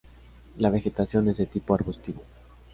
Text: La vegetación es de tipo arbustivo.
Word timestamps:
La 0.57 0.71
vegetación 0.71 1.27
es 1.29 1.37
de 1.37 1.45
tipo 1.45 1.75
arbustivo. 1.75 2.23